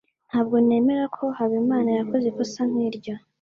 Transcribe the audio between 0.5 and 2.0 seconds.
nemera ko habimana